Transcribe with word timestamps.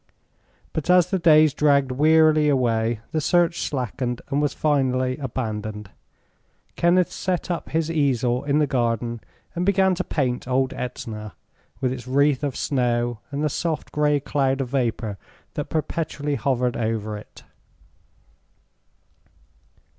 But 0.73 0.89
as 0.89 1.11
the 1.11 1.19
days 1.19 1.53
dragged 1.53 1.91
wearily 1.91 2.49
away 2.49 3.01
the 3.11 3.21
search 3.21 3.59
slackened 3.61 4.19
and 4.31 4.41
was 4.41 4.51
finally 4.55 5.15
abandoned. 5.19 5.91
Kenneth 6.75 7.11
set 7.11 7.51
up 7.51 7.69
his 7.69 7.91
easel 7.91 8.43
in 8.43 8.57
the 8.57 8.65
garden 8.65 9.21
and 9.53 9.63
began 9.63 9.93
to 9.93 10.03
paint 10.03 10.47
old 10.47 10.73
Etna, 10.73 11.35
with 11.81 11.93
its 11.93 12.07
wreath 12.07 12.43
of 12.43 12.55
snow 12.55 13.19
and 13.29 13.43
the 13.43 13.47
soft 13.47 13.91
gray 13.91 14.19
cloud 14.19 14.59
of 14.59 14.69
vapor 14.69 15.19
that 15.53 15.69
perpetually 15.69 16.33
hovered 16.33 16.75
over 16.75 17.15
it. 17.15 17.43